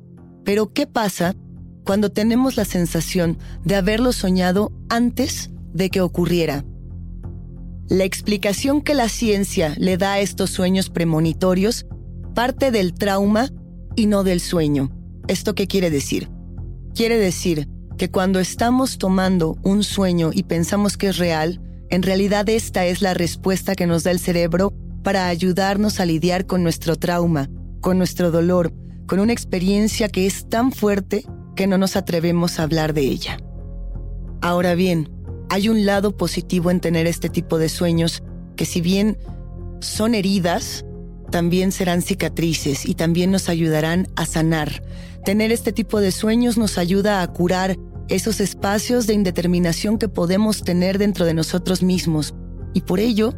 Pero 0.45 0.73
¿qué 0.73 0.89
pasa 0.89 1.37
cuando 1.85 2.11
tenemos 2.11 2.57
la 2.57 2.65
sensación 2.65 3.39
de 3.65 3.77
haberlo 3.77 4.13
soñado 4.13 4.73
antes 4.89 5.51
de 5.73 5.91
que 5.91 6.01
ocurriera? 6.01 6.65
La 7.89 8.05
explicación 8.05 8.83
que 8.83 8.95
la 8.95 9.09
ciencia 9.09 9.75
le 9.79 9.97
da 9.97 10.15
a 10.15 10.21
estos 10.21 10.51
sueños 10.51 10.91
premonitorios 10.91 11.87
parte 12.35 12.71
del 12.71 12.95
trauma 12.95 13.51
y 13.97 14.07
no 14.07 14.25
del 14.25 14.41
sueño. 14.41 14.91
¿Esto 15.27 15.55
qué 15.55 15.67
quiere 15.67 15.91
decir? 15.91 16.29
Quiere 16.95 17.19
decir 17.19 17.69
que 17.97 18.11
cuando 18.11 18.41
estamos 18.41 18.99
tomando 18.99 19.57
un 19.63 19.83
sueño 19.83 20.31
y 20.33 20.45
pensamos 20.45 20.97
que 20.97 21.09
es 21.09 21.19
real, 21.19 21.61
en 21.91 22.03
realidad 22.03 22.49
esta 22.49 22.87
es 22.87 23.03
la 23.03 23.15
respuesta 23.15 23.75
que 23.75 23.87
nos 23.87 24.05
da 24.05 24.11
el 24.11 24.19
cerebro 24.19 24.73
para 25.03 25.29
ayudarnos 25.29 26.01
a 26.01 26.07
lidiar 26.07 26.47
con 26.47 26.63
nuestro 26.63 26.97
trauma, 26.97 27.49
con 27.81 27.99
nuestro 27.99 28.31
dolor, 28.31 28.73
con 29.07 29.21
una 29.21 29.33
experiencia 29.33 30.09
que 30.09 30.27
es 30.27 30.49
tan 30.49 30.71
fuerte 30.73 31.25
que 31.59 31.67
no 31.67 31.77
nos 31.77 31.97
atrevemos 31.97 32.61
a 32.61 32.63
hablar 32.63 32.95
de 32.95 33.01
ella. 33.01 33.37
Ahora 34.41 34.77
bien, 34.77 35.11
hay 35.51 35.69
un 35.69 35.87
lado 35.87 36.17
positivo 36.17 36.71
en 36.71 36.79
tener 36.79 37.09
este 37.09 37.29
tipo 37.29 37.59
de 37.59 37.69
sueños 37.69 38.23
que 38.55 38.65
si 38.65 38.81
bien 38.81 39.19
son 39.81 40.15
heridas, 40.15 40.85
también 41.33 41.73
serán 41.73 42.03
cicatrices 42.03 42.87
y 42.87 42.95
también 42.95 43.33
nos 43.33 43.49
ayudarán 43.49 44.07
a 44.15 44.25
sanar, 44.25 44.85
Tener 45.25 45.51
este 45.51 45.73
tipo 45.73 46.01
de 46.01 46.13
sueños 46.13 46.57
nos 46.57 46.79
ayuda 46.79 47.23
a 47.23 47.33
curar 47.33 47.77
esos 48.09 48.41
espacios 48.41 49.09
de 49.09 49.15
indeterminación 49.15 49.99
que 49.99 50.09
podemos 50.09 50.63
tener 50.63 50.97
dentro 50.97 51.27
de 51.27 51.35
nosotros 51.35 51.83
mismos. 51.83 52.35
Y 52.73 52.83
por 52.83 53.01
ello, 53.01 53.35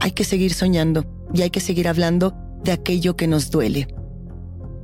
hay 0.00 0.12
que 0.12 0.24
seguir 0.24 0.54
soñando 0.54 1.04
y 1.34 1.42
hay 1.42 1.50
que 1.50 1.60
seguir 1.60 1.88
hablando 1.88 2.34
de 2.64 2.72
aquello 2.72 3.16
que 3.16 3.28
nos 3.28 3.50
duele. 3.50 3.86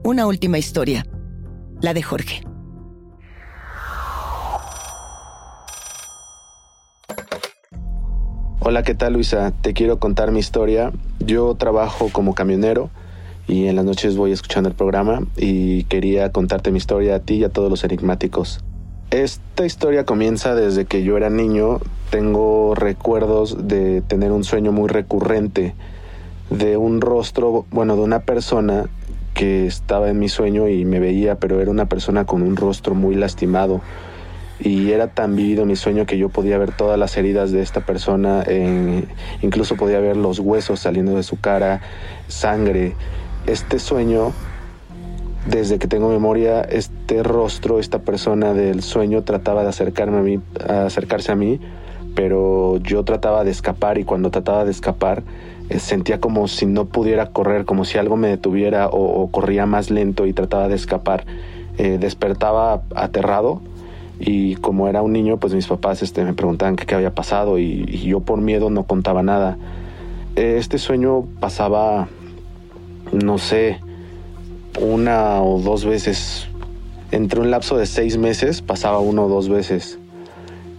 Una 0.05 0.27
última 0.27 0.59
historia, 0.59 1.07
la 1.81 1.95
de 1.95 2.03
Jorge. 2.03 2.43
Hola, 8.69 8.83
¿qué 8.83 8.97
tal 8.97 9.13
Luisa? 9.13 9.53
Te 9.61 9.75
quiero 9.75 10.01
contar 10.01 10.33
mi 10.33 10.41
historia. 10.41 10.91
Yo 11.21 11.55
trabajo 11.55 12.09
como 12.11 12.35
camionero 12.35 12.91
y 13.47 13.69
en 13.69 13.77
las 13.77 13.85
noches 13.85 14.17
voy 14.17 14.33
escuchando 14.33 14.69
el 14.69 14.75
programa 14.75 15.21
y 15.37 15.85
quería 15.85 16.33
contarte 16.33 16.73
mi 16.73 16.79
historia 16.79 17.15
a 17.15 17.19
ti 17.21 17.35
y 17.35 17.45
a 17.45 17.49
todos 17.49 17.71
los 17.71 17.85
enigmáticos. 17.85 18.65
Esta 19.13 19.65
historia 19.65 20.05
comienza 20.05 20.57
desde 20.57 20.85
que 20.85 21.05
yo 21.05 21.17
era 21.17 21.31
niño. 21.31 21.79
Tengo 22.11 22.75
recuerdos 22.75 23.69
de 23.69 24.01
tener 24.01 24.33
un 24.33 24.43
sueño 24.43 24.73
muy 24.73 24.89
recurrente 24.89 25.77
de 26.51 26.77
un 26.77 27.01
rostro, 27.01 27.67
bueno, 27.71 27.95
de 27.95 28.03
una 28.03 28.23
persona 28.23 28.87
que 29.33 29.65
estaba 29.65 30.11
en 30.11 30.19
mi 30.19 30.29
sueño 30.29 30.67
y 30.67 30.85
me 30.85 30.99
veía, 30.99 31.37
pero 31.37 31.61
era 31.61 31.71
una 31.71 31.87
persona 31.87 32.25
con 32.25 32.43
un 32.43 32.57
rostro 32.57 32.97
muy 32.97 33.15
lastimado. 33.15 33.81
Y 34.59 34.91
era 34.93 35.09
tan 35.09 35.37
vivido 35.37 35.67
mi 35.67 35.77
sueño 35.77 36.07
que 36.07 36.17
yo 36.17 36.31
podía 36.31 36.57
ver 36.57 36.73
todas 36.73 36.99
las 36.99 37.17
heridas 37.17 37.53
de 37.53 37.61
esta 37.61 37.81
persona, 37.81 38.45
incluso 39.43 39.77
podía 39.77 40.01
ver 40.01 40.17
los 40.17 40.39
huesos 40.39 40.81
saliendo 40.81 41.15
de 41.15 41.23
su 41.23 41.39
cara, 41.39 41.83
sangre 42.29 42.95
este 43.47 43.79
sueño, 43.79 44.33
desde 45.47 45.79
que 45.79 45.87
tengo 45.87 46.09
memoria, 46.09 46.63
este 46.63 47.23
rostro, 47.23 47.79
esta 47.79 48.01
persona 48.01 48.53
del 48.53 48.83
sueño 48.83 49.23
trataba 49.23 49.63
de 49.63 49.69
acercarme 49.69 50.19
a 50.19 50.23
mí, 50.23 50.41
acercarse 50.69 51.33
a 51.33 51.37
mí, 51.37 51.61
pero 52.15 52.79
yo 52.79 53.05
trataba 53.05 53.45
de 53.45 53.51
escapar 53.53 53.99
y 53.99 54.05
cuando 54.05 54.31
trataba 54.31 54.65
de 54.65 54.73
escapar, 54.73 55.23
eh, 55.69 55.79
sentía 55.79 56.21
como 56.21 56.49
si 56.49 56.67
no 56.67 56.87
pudiera 56.87 57.27
correr, 57.27 57.65
como 57.65 57.85
si 57.85 57.99
algo 57.99 58.17
me 58.17 58.29
detuviera 58.29 58.89
o, 58.89 59.29
corría 59.31 59.67
más 59.67 59.91
lento 59.91 60.27
y 60.27 60.33
trataba 60.33 60.69
de 60.69 60.75
escapar. 60.75 61.25
Eh, 61.79 61.99
despertaba 62.01 62.83
aterrado 62.95 63.61
y 64.19 64.57
como 64.57 64.89
era 64.89 65.03
un 65.03 65.13
niño, 65.13 65.39
pues 65.39 65.55
mis 65.55 65.67
papás 65.67 66.03
este, 66.03 66.25
me 66.25 66.33
preguntaban 66.33 66.77
qué, 66.77 66.95
había 66.95 67.15
pasado 67.15 67.59
y, 67.59 67.85
yo 68.07 68.21
por 68.21 68.41
miedo 68.41 68.71
no 68.71 68.85
contaba 68.85 69.23
nada. 69.23 69.59
Este 70.37 70.79
sueño 70.79 71.27
pasaba, 71.41 72.09
no 73.13 73.39
sé, 73.39 73.81
una 74.81 75.43
o 75.43 75.61
dos 75.61 75.85
veces. 75.85 76.49
Entre 77.13 77.41
un 77.41 77.51
lapso 77.51 77.77
de 77.77 77.87
seis 77.87 78.17
meses 78.17 78.63
pasaba 78.63 79.01
uno 79.01 79.27
o 79.27 79.29
dos 79.29 79.49
veces. 79.49 79.99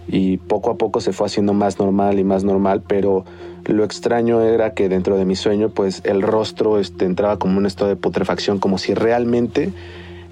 Y 0.08 0.38
poco 0.38 0.70
a 0.70 0.76
poco 0.76 1.00
se 1.00 1.12
fue 1.12 1.26
haciendo 1.26 1.52
más 1.52 1.78
normal 1.78 2.18
y 2.18 2.24
más 2.24 2.42
normal, 2.42 2.82
pero 2.86 3.24
lo 3.66 3.84
extraño 3.84 4.40
era 4.40 4.72
que 4.72 4.88
dentro 4.88 5.16
de 5.16 5.24
mi 5.24 5.36
sueño, 5.36 5.68
pues 5.68 6.00
el 6.04 6.22
rostro 6.22 6.78
este, 6.78 7.04
entraba 7.04 7.38
como 7.38 7.58
un 7.58 7.66
estado 7.66 7.90
de 7.90 7.96
putrefacción, 7.96 8.58
como 8.58 8.78
si 8.78 8.94
realmente 8.94 9.72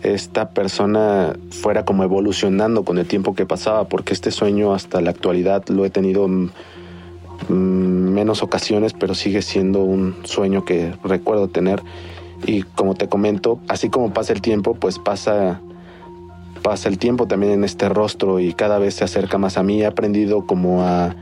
esta 0.03 0.51
persona 0.51 1.37
fuera 1.51 1.85
como 1.85 2.05
evolucionando 2.05 2.85
con 2.85 2.99
el 2.99 3.07
tiempo 3.07 3.35
que 3.35 3.47
pasaba, 3.47 3.89
porque 3.89 4.13
este 4.13 4.31
sueño 4.31 4.75
hasta 4.75 5.01
la 5.01 5.11
actualidad 5.11 5.65
lo 5.69 5.85
he 5.85 5.91
tenido 5.91 6.29
menos 7.49 8.43
ocasiones, 8.43 8.93
pero 8.93 9.15
sigue 9.15 9.43
siendo 9.43 9.83
un 9.83 10.17
sueño 10.25 10.65
que 10.65 10.93
recuerdo 11.03 11.49
tener. 11.49 11.83
Y 12.47 12.63
como 12.63 12.95
te 12.95 13.09
comento, 13.09 13.61
así 13.69 13.89
como 13.89 14.13
pasa 14.13 14.33
el 14.33 14.43
tiempo, 14.43 14.75
pues 14.75 14.99
pasa 14.99 15.61
pasa 16.63 16.89
el 16.89 16.99
tiempo 16.99 17.29
también 17.29 17.53
en 17.53 17.65
este 17.65 17.89
rostro 17.89 18.41
y 18.41 18.53
cada 18.53 18.81
vez 18.81 18.95
se 18.95 19.05
acerca 19.05 19.39
más 19.39 19.57
a 19.57 19.63
mí. 19.63 19.83
He 19.83 19.87
aprendido 19.87 20.47
como 20.47 20.83
a, 20.83 21.15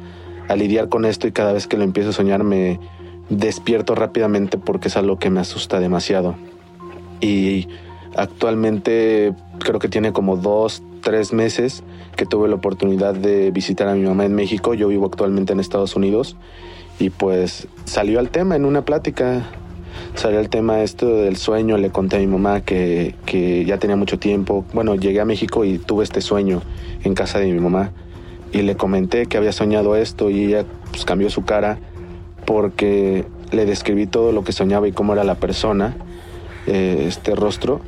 a 0.48 0.56
lidiar 0.56 0.88
con 0.88 1.04
esto 1.04 1.26
y 1.26 1.32
cada 1.32 1.52
vez 1.52 1.66
que 1.66 1.76
lo 1.76 1.84
empiezo 1.84 2.10
a 2.10 2.12
soñar 2.14 2.44
me 2.44 2.80
despierto 3.28 3.94
rápidamente 3.94 4.56
porque 4.56 4.88
es 4.88 4.96
algo 4.96 5.18
que 5.18 5.28
me 5.28 5.40
asusta 5.40 5.80
demasiado. 5.80 6.36
Y 7.20 7.68
Actualmente 8.16 9.34
creo 9.58 9.78
que 9.78 9.88
tiene 9.88 10.12
como 10.12 10.36
dos, 10.36 10.82
tres 11.02 11.32
meses 11.32 11.82
que 12.16 12.26
tuve 12.26 12.48
la 12.48 12.54
oportunidad 12.54 13.14
de 13.14 13.50
visitar 13.50 13.88
a 13.88 13.94
mi 13.94 14.02
mamá 14.02 14.24
en 14.24 14.34
México. 14.34 14.74
Yo 14.74 14.88
vivo 14.88 15.06
actualmente 15.06 15.52
en 15.52 15.60
Estados 15.60 15.96
Unidos 15.96 16.36
y 16.98 17.10
pues 17.10 17.66
salió 17.84 18.20
al 18.20 18.30
tema 18.30 18.56
en 18.56 18.64
una 18.64 18.84
plática. 18.84 19.42
Salió 20.14 20.40
el 20.40 20.48
tema 20.48 20.82
esto 20.82 21.06
del 21.08 21.36
sueño, 21.36 21.76
le 21.76 21.90
conté 21.90 22.16
a 22.16 22.18
mi 22.20 22.26
mamá 22.26 22.60
que, 22.60 23.14
que 23.26 23.64
ya 23.64 23.78
tenía 23.78 23.96
mucho 23.96 24.18
tiempo. 24.18 24.64
Bueno, 24.72 24.94
llegué 24.94 25.20
a 25.20 25.24
México 25.24 25.64
y 25.64 25.78
tuve 25.78 26.04
este 26.04 26.20
sueño 26.20 26.62
en 27.02 27.14
casa 27.14 27.38
de 27.38 27.52
mi 27.52 27.58
mamá 27.60 27.92
y 28.52 28.62
le 28.62 28.76
comenté 28.76 29.26
que 29.26 29.36
había 29.36 29.52
soñado 29.52 29.96
esto 29.96 30.30
y 30.30 30.44
ella 30.44 30.64
pues, 30.90 31.04
cambió 31.04 31.28
su 31.30 31.44
cara 31.44 31.78
porque 32.46 33.24
le 33.50 33.66
describí 33.66 34.06
todo 34.06 34.32
lo 34.32 34.44
que 34.44 34.52
soñaba 34.52 34.86
y 34.86 34.92
cómo 34.92 35.12
era 35.12 35.24
la 35.24 35.34
persona, 35.34 35.96
eh, 36.66 37.04
este 37.08 37.34
rostro, 37.34 37.80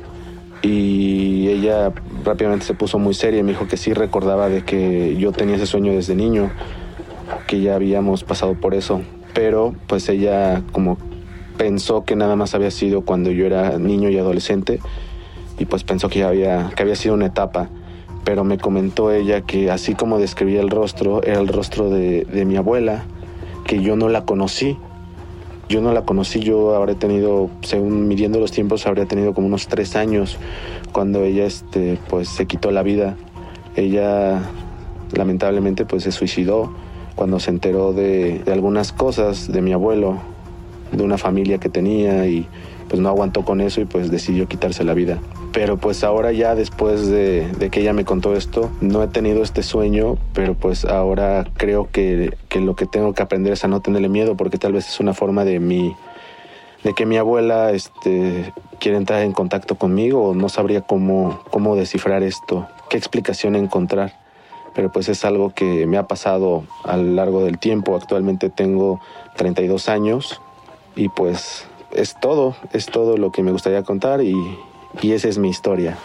y 0.61 1.47
ella 1.49 1.91
rápidamente 2.23 2.65
se 2.65 2.73
puso 2.73 2.99
muy 2.99 3.13
seria 3.13 3.39
y 3.39 3.43
me 3.43 3.51
dijo 3.51 3.67
que 3.67 3.77
sí 3.77 3.93
recordaba 3.93 4.49
de 4.49 4.63
que 4.63 5.15
yo 5.17 5.31
tenía 5.31 5.55
ese 5.55 5.65
sueño 5.65 5.93
desde 5.93 6.15
niño, 6.15 6.51
que 7.47 7.61
ya 7.61 7.75
habíamos 7.75 8.23
pasado 8.23 8.55
por 8.55 8.73
eso, 8.73 9.01
pero 9.33 9.75
pues 9.87 10.09
ella 10.09 10.63
como 10.71 10.97
pensó 11.57 12.05
que 12.05 12.15
nada 12.15 12.35
más 12.35 12.55
había 12.55 12.71
sido 12.71 13.01
cuando 13.01 13.31
yo 13.31 13.45
era 13.45 13.77
niño 13.77 14.09
y 14.09 14.17
adolescente 14.17 14.79
y 15.57 15.65
pues 15.65 15.83
pensó 15.83 16.09
que 16.09 16.23
había 16.23 16.71
que 16.75 16.83
había 16.83 16.95
sido 16.95 17.15
una 17.15 17.27
etapa, 17.27 17.69
pero 18.23 18.43
me 18.43 18.57
comentó 18.57 19.11
ella 19.11 19.41
que 19.41 19.71
así 19.71 19.95
como 19.95 20.19
describía 20.19 20.61
el 20.61 20.69
rostro, 20.69 21.23
era 21.23 21.39
el 21.39 21.47
rostro 21.47 21.89
de, 21.89 22.25
de 22.25 22.45
mi 22.45 22.57
abuela, 22.57 23.05
que 23.65 23.81
yo 23.81 23.95
no 23.95 24.09
la 24.09 24.25
conocí 24.25 24.77
yo 25.69 25.81
no 25.81 25.91
la 25.93 26.03
conocí, 26.03 26.39
yo 26.39 26.75
habré 26.75 26.95
tenido, 26.95 27.49
según 27.61 28.07
midiendo 28.07 28.39
los 28.39 28.51
tiempos, 28.51 28.87
habría 28.87 29.05
tenido 29.05 29.33
como 29.33 29.47
unos 29.47 29.67
tres 29.67 29.95
años 29.95 30.37
cuando 30.91 31.23
ella 31.23 31.45
este, 31.45 31.99
pues, 32.09 32.29
se 32.29 32.45
quitó 32.45 32.71
la 32.71 32.83
vida. 32.83 33.15
Ella 33.75 34.41
lamentablemente 35.13 35.85
pues, 35.85 36.03
se 36.03 36.11
suicidó 36.11 36.71
cuando 37.15 37.39
se 37.39 37.49
enteró 37.49 37.93
de, 37.93 38.39
de 38.39 38.53
algunas 38.53 38.91
cosas 38.91 39.51
de 39.51 39.61
mi 39.61 39.73
abuelo, 39.73 40.19
de 40.91 41.03
una 41.03 41.17
familia 41.17 41.57
que 41.57 41.69
tenía 41.69 42.27
y 42.27 42.47
pues 42.89 43.01
no 43.01 43.09
aguantó 43.09 43.43
con 43.43 43.61
eso 43.61 43.81
y 43.81 43.85
pues 43.85 44.11
decidió 44.11 44.47
quitarse 44.47 44.83
la 44.83 44.93
vida. 44.93 45.19
Pero 45.51 45.77
pues 45.77 46.03
ahora 46.03 46.31
ya 46.31 46.55
después 46.55 47.07
de, 47.07 47.47
que 47.71 47.81
ella 47.81 47.93
me 47.93 48.05
contó 48.05 48.35
esto, 48.35 48.69
no 48.81 49.03
he 49.03 49.07
tenido 49.07 49.43
este 49.43 49.63
sueño, 49.63 50.17
pero 50.33 50.53
pues 50.53 50.85
ahora 50.85 51.45
creo 51.57 51.89
que, 51.91 52.35
que, 52.49 52.59
lo 52.59 52.75
que 52.75 52.85
tengo 52.85 53.13
que 53.13 53.23
aprender 53.23 53.53
es 53.53 53.63
a 53.63 53.67
no 53.67 53.81
tenerle 53.81 54.09
miedo, 54.09 54.37
porque 54.37 54.57
tal 54.57 54.73
vez 54.73 54.87
es 54.87 54.99
una 54.99 55.13
forma 55.13 55.45
de 55.45 55.59
mi 55.59 55.95
de 56.83 56.93
que 56.93 57.05
mi 57.05 57.17
abuela 57.17 57.71
este, 57.71 58.53
quiere 58.79 58.97
entrar 58.97 59.23
en 59.23 59.33
contacto 59.33 59.75
conmigo 59.75 60.29
o 60.29 60.35
no 60.35 60.47
sabría 60.47 60.81
cómo, 60.81 61.41
cómo 61.49 61.75
descifrar 61.75 62.23
esto, 62.23 62.67
qué 62.89 62.97
explicación 62.97 63.55
encontrar. 63.55 64.13
Pero 64.75 64.91
pues 64.91 65.09
es 65.09 65.25
algo 65.25 65.49
que 65.49 65.87
me 65.87 65.97
ha 65.97 66.07
pasado 66.07 66.63
a 66.83 66.97
lo 66.97 67.15
largo 67.15 67.43
del 67.43 67.57
tiempo. 67.57 67.95
Actualmente 67.95 68.49
tengo 68.51 69.01
32 69.35 69.89
años 69.89 70.39
y 70.97 71.09
pues 71.09 71.65
es 71.91 72.19
todo, 72.19 72.55
es 72.73 72.87
todo 72.87 73.17
lo 73.17 73.31
que 73.31 73.43
me 73.43 73.51
gustaría 73.51 73.83
contar 73.83 74.21
y, 74.21 74.35
y 75.01 75.11
esa 75.11 75.29
es 75.29 75.37
mi 75.37 75.49
historia. 75.49 75.97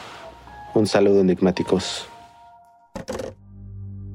Un 0.75 0.87
saludo 0.87 1.21
enigmáticos. 1.21 2.07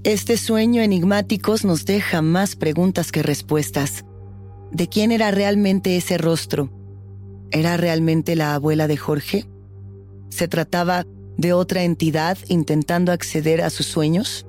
Este 0.04 0.38
sueño 0.38 0.82
enigmáticos 0.82 1.66
nos 1.66 1.86
deja 1.86 2.22
más 2.22 2.56
preguntas 2.56 3.12
que 3.12 3.24
respuestas. 3.24 4.06
¿De 4.72 4.88
quién 4.88 5.12
era 5.12 5.32
realmente 5.32 5.98
ese 5.98 6.18
rostro? 6.18 6.70
¿Era 7.52 7.76
realmente 7.76 8.36
la 8.36 8.54
abuela 8.54 8.88
de 8.88 8.98
Jorge? 8.98 9.46
¿Se 10.30 10.48
trataba 10.48 11.06
de 11.38 11.54
otra 11.54 11.84
entidad 11.84 12.38
intentando 12.48 13.12
acceder 13.12 13.62
a 13.62 13.70
sus 13.70 13.88
sueños? 13.88 14.46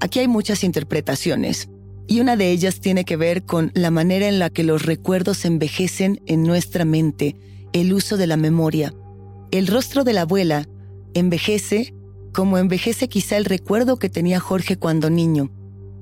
Aquí 0.00 0.20
hay 0.20 0.28
muchas 0.28 0.64
interpretaciones, 0.64 1.68
y 2.06 2.20
una 2.20 2.36
de 2.36 2.50
ellas 2.50 2.80
tiene 2.80 3.04
que 3.04 3.16
ver 3.16 3.44
con 3.44 3.70
la 3.74 3.90
manera 3.90 4.28
en 4.28 4.38
la 4.38 4.50
que 4.50 4.64
los 4.64 4.84
recuerdos 4.84 5.44
envejecen 5.44 6.20
en 6.26 6.42
nuestra 6.42 6.84
mente, 6.84 7.36
el 7.72 7.92
uso 7.92 8.16
de 8.16 8.26
la 8.26 8.36
memoria. 8.36 8.92
El 9.50 9.66
rostro 9.66 10.04
de 10.04 10.12
la 10.12 10.22
abuela 10.22 10.68
envejece 11.14 11.94
como 12.32 12.58
envejece 12.58 13.08
quizá 13.08 13.36
el 13.36 13.44
recuerdo 13.44 13.96
que 13.96 14.10
tenía 14.10 14.40
Jorge 14.40 14.76
cuando 14.76 15.08
niño. 15.08 15.50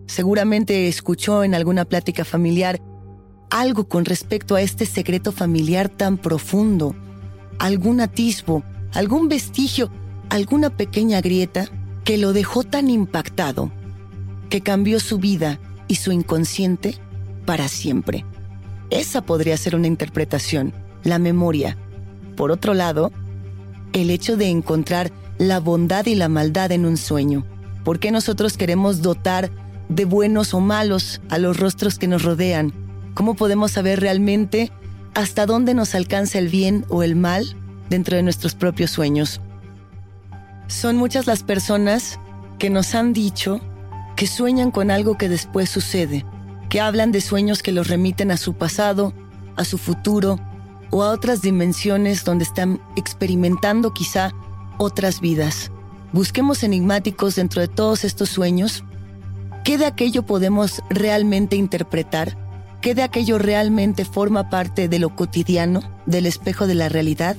Seguramente 0.06 0.88
escuchó 0.88 1.44
en 1.44 1.54
alguna 1.54 1.84
plática 1.84 2.24
familiar 2.24 2.80
algo 3.50 3.86
con 3.86 4.06
respecto 4.06 4.54
a 4.54 4.62
este 4.62 4.86
secreto 4.86 5.30
familiar 5.30 5.90
tan 5.90 6.16
profundo, 6.16 6.96
algún 7.58 8.00
atisbo, 8.00 8.64
algún 8.94 9.28
vestigio, 9.28 9.90
alguna 10.30 10.74
pequeña 10.74 11.20
grieta 11.20 11.68
que 12.02 12.16
lo 12.16 12.32
dejó 12.32 12.64
tan 12.64 12.88
impactado, 12.88 13.70
que 14.48 14.62
cambió 14.62 15.00
su 15.00 15.18
vida 15.18 15.60
y 15.92 15.96
su 15.96 16.10
inconsciente 16.10 16.96
para 17.44 17.68
siempre. 17.68 18.24
Esa 18.88 19.20
podría 19.20 19.58
ser 19.58 19.76
una 19.76 19.88
interpretación, 19.88 20.72
la 21.04 21.18
memoria. 21.18 21.76
Por 22.34 22.50
otro 22.50 22.72
lado, 22.72 23.12
el 23.92 24.08
hecho 24.08 24.38
de 24.38 24.48
encontrar 24.48 25.12
la 25.36 25.60
bondad 25.60 26.06
y 26.06 26.14
la 26.14 26.30
maldad 26.30 26.72
en 26.72 26.86
un 26.86 26.96
sueño. 26.96 27.44
¿Por 27.84 27.98
qué 27.98 28.10
nosotros 28.10 28.56
queremos 28.56 29.02
dotar 29.02 29.50
de 29.90 30.06
buenos 30.06 30.54
o 30.54 30.60
malos 30.60 31.20
a 31.28 31.36
los 31.36 31.58
rostros 31.58 31.98
que 31.98 32.08
nos 32.08 32.22
rodean? 32.22 32.72
¿Cómo 33.12 33.34
podemos 33.34 33.72
saber 33.72 34.00
realmente 34.00 34.72
hasta 35.12 35.44
dónde 35.44 35.74
nos 35.74 35.94
alcanza 35.94 36.38
el 36.38 36.48
bien 36.48 36.86
o 36.88 37.02
el 37.02 37.16
mal 37.16 37.54
dentro 37.90 38.16
de 38.16 38.22
nuestros 38.22 38.54
propios 38.54 38.92
sueños? 38.92 39.42
Son 40.68 40.96
muchas 40.96 41.26
las 41.26 41.42
personas 41.42 42.18
que 42.58 42.70
nos 42.70 42.94
han 42.94 43.12
dicho 43.12 43.60
que 44.22 44.28
sueñan 44.28 44.70
con 44.70 44.92
algo 44.92 45.18
que 45.18 45.28
después 45.28 45.68
sucede, 45.68 46.24
que 46.68 46.80
hablan 46.80 47.10
de 47.10 47.20
sueños 47.20 47.60
que 47.60 47.72
los 47.72 47.88
remiten 47.88 48.30
a 48.30 48.36
su 48.36 48.54
pasado, 48.54 49.12
a 49.56 49.64
su 49.64 49.78
futuro 49.78 50.38
o 50.92 51.02
a 51.02 51.10
otras 51.10 51.42
dimensiones 51.42 52.24
donde 52.24 52.44
están 52.44 52.80
experimentando 52.94 53.92
quizá 53.92 54.30
otras 54.78 55.20
vidas. 55.20 55.72
Busquemos 56.12 56.62
enigmáticos 56.62 57.34
dentro 57.34 57.62
de 57.62 57.66
todos 57.66 58.04
estos 58.04 58.28
sueños. 58.28 58.84
¿Qué 59.64 59.76
de 59.76 59.86
aquello 59.86 60.22
podemos 60.22 60.84
realmente 60.88 61.56
interpretar? 61.56 62.38
¿Qué 62.80 62.94
de 62.94 63.02
aquello 63.02 63.38
realmente 63.38 64.04
forma 64.04 64.48
parte 64.50 64.88
de 64.88 65.00
lo 65.00 65.16
cotidiano, 65.16 65.82
del 66.06 66.26
espejo 66.26 66.68
de 66.68 66.76
la 66.76 66.88
realidad? 66.88 67.34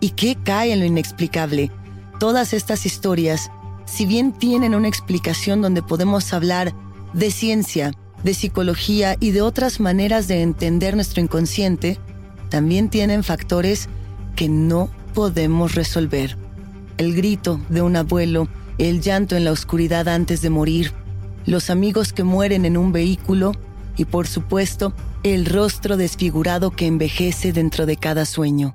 ¿Y 0.00 0.10
qué 0.10 0.36
cae 0.36 0.74
en 0.74 0.80
lo 0.80 0.84
inexplicable? 0.84 1.70
Todas 2.20 2.52
estas 2.52 2.84
historias 2.84 3.50
si 3.86 4.06
bien 4.06 4.32
tienen 4.32 4.74
una 4.74 4.88
explicación 4.88 5.62
donde 5.62 5.82
podemos 5.82 6.32
hablar 6.32 6.74
de 7.12 7.30
ciencia, 7.30 7.92
de 8.22 8.34
psicología 8.34 9.16
y 9.20 9.30
de 9.30 9.42
otras 9.42 9.80
maneras 9.80 10.28
de 10.28 10.42
entender 10.42 10.94
nuestro 10.94 11.20
inconsciente, 11.20 11.98
también 12.48 12.88
tienen 12.88 13.22
factores 13.22 13.88
que 14.36 14.48
no 14.48 14.88
podemos 15.12 15.74
resolver. 15.74 16.36
El 16.96 17.14
grito 17.14 17.60
de 17.68 17.82
un 17.82 17.96
abuelo, 17.96 18.48
el 18.78 19.00
llanto 19.00 19.36
en 19.36 19.44
la 19.44 19.52
oscuridad 19.52 20.08
antes 20.08 20.42
de 20.42 20.50
morir, 20.50 20.92
los 21.46 21.70
amigos 21.70 22.12
que 22.12 22.24
mueren 22.24 22.64
en 22.64 22.76
un 22.76 22.92
vehículo 22.92 23.52
y 23.96 24.06
por 24.06 24.26
supuesto 24.26 24.92
el 25.22 25.46
rostro 25.46 25.96
desfigurado 25.96 26.70
que 26.70 26.86
envejece 26.86 27.52
dentro 27.52 27.86
de 27.86 27.96
cada 27.96 28.24
sueño. 28.24 28.74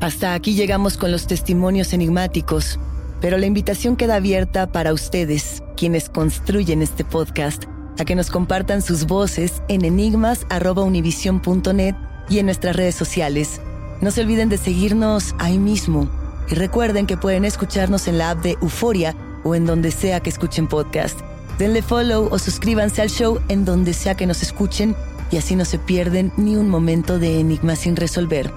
Hasta 0.00 0.32
aquí 0.32 0.54
llegamos 0.54 0.96
con 0.96 1.12
los 1.12 1.26
testimonios 1.26 1.92
enigmáticos, 1.92 2.78
pero 3.20 3.36
la 3.36 3.44
invitación 3.44 3.96
queda 3.96 4.14
abierta 4.14 4.72
para 4.72 4.94
ustedes, 4.94 5.62
quienes 5.76 6.08
construyen 6.08 6.80
este 6.80 7.04
podcast, 7.04 7.64
a 7.98 8.06
que 8.06 8.14
nos 8.14 8.30
compartan 8.30 8.80
sus 8.80 9.06
voces 9.06 9.62
en 9.68 9.84
enigmas.univision.net 9.84 11.94
y 12.30 12.38
en 12.38 12.46
nuestras 12.46 12.76
redes 12.76 12.94
sociales. 12.94 13.60
No 14.00 14.10
se 14.10 14.22
olviden 14.22 14.48
de 14.48 14.56
seguirnos 14.56 15.34
ahí 15.38 15.58
mismo 15.58 16.08
y 16.50 16.54
recuerden 16.54 17.06
que 17.06 17.18
pueden 17.18 17.44
escucharnos 17.44 18.08
en 18.08 18.16
la 18.16 18.30
app 18.30 18.42
de 18.42 18.56
Euforia 18.62 19.14
o 19.44 19.54
en 19.54 19.66
donde 19.66 19.90
sea 19.90 20.20
que 20.20 20.30
escuchen 20.30 20.66
podcast. 20.66 21.20
Denle 21.58 21.82
follow 21.82 22.30
o 22.30 22.38
suscríbanse 22.38 23.02
al 23.02 23.10
show 23.10 23.38
en 23.50 23.66
donde 23.66 23.92
sea 23.92 24.14
que 24.14 24.26
nos 24.26 24.42
escuchen 24.42 24.96
y 25.30 25.36
así 25.36 25.56
no 25.56 25.66
se 25.66 25.78
pierden 25.78 26.32
ni 26.38 26.56
un 26.56 26.70
momento 26.70 27.18
de 27.18 27.38
enigma 27.38 27.76
sin 27.76 27.96
resolver. 27.96 28.50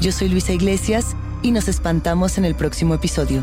Yo 0.00 0.12
soy 0.12 0.28
Luisa 0.28 0.52
Iglesias 0.52 1.16
y 1.42 1.52
nos 1.52 1.68
espantamos 1.68 2.36
en 2.38 2.44
el 2.44 2.54
próximo 2.54 2.94
episodio. 2.94 3.42